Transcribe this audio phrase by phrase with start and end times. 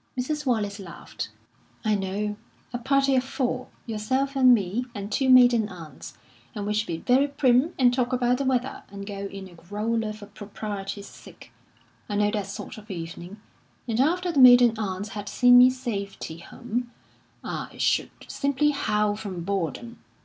[0.16, 0.46] '"Mrs.
[0.46, 1.30] Wallace laughed.
[1.84, 2.36] "I know.
[2.72, 6.16] A party of four yourself and me, and two maiden aunts.
[6.54, 9.54] And we should be very prim, and talk about the weather, and go in a
[9.54, 11.50] growler for propriety's sake.
[12.08, 13.38] I know that sort of evening.
[13.88, 16.92] And after the maiden aunts had seen me safety home,
[17.42, 19.98] I should simply howl from boredom.